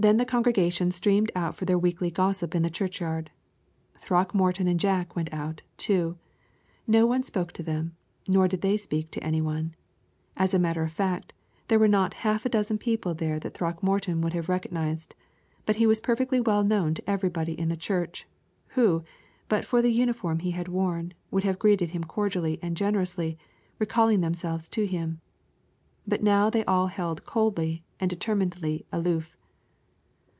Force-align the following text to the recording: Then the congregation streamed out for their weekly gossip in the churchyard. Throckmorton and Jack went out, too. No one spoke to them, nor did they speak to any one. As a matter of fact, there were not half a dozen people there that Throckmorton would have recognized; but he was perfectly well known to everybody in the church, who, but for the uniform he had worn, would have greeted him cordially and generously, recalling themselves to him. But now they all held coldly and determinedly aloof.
Then 0.00 0.16
the 0.16 0.24
congregation 0.24 0.92
streamed 0.92 1.32
out 1.34 1.56
for 1.56 1.64
their 1.64 1.76
weekly 1.76 2.08
gossip 2.08 2.54
in 2.54 2.62
the 2.62 2.70
churchyard. 2.70 3.32
Throckmorton 3.96 4.68
and 4.68 4.78
Jack 4.78 5.16
went 5.16 5.34
out, 5.34 5.62
too. 5.76 6.16
No 6.86 7.04
one 7.04 7.24
spoke 7.24 7.50
to 7.54 7.64
them, 7.64 7.96
nor 8.28 8.46
did 8.46 8.60
they 8.60 8.76
speak 8.76 9.10
to 9.10 9.24
any 9.24 9.40
one. 9.40 9.74
As 10.36 10.54
a 10.54 10.58
matter 10.60 10.84
of 10.84 10.92
fact, 10.92 11.32
there 11.66 11.80
were 11.80 11.88
not 11.88 12.14
half 12.22 12.46
a 12.46 12.48
dozen 12.48 12.78
people 12.78 13.12
there 13.12 13.40
that 13.40 13.54
Throckmorton 13.54 14.20
would 14.20 14.34
have 14.34 14.48
recognized; 14.48 15.16
but 15.66 15.74
he 15.74 15.84
was 15.86 15.98
perfectly 16.00 16.38
well 16.38 16.62
known 16.62 16.94
to 16.94 17.10
everybody 17.10 17.58
in 17.58 17.66
the 17.68 17.76
church, 17.76 18.24
who, 18.76 19.02
but 19.48 19.64
for 19.64 19.82
the 19.82 19.90
uniform 19.90 20.38
he 20.38 20.52
had 20.52 20.68
worn, 20.68 21.12
would 21.32 21.42
have 21.42 21.58
greeted 21.58 21.90
him 21.90 22.04
cordially 22.04 22.60
and 22.62 22.76
generously, 22.76 23.36
recalling 23.80 24.20
themselves 24.20 24.68
to 24.68 24.86
him. 24.86 25.20
But 26.06 26.22
now 26.22 26.50
they 26.50 26.64
all 26.66 26.86
held 26.86 27.24
coldly 27.26 27.82
and 27.98 28.08
determinedly 28.08 28.86
aloof. 28.92 29.34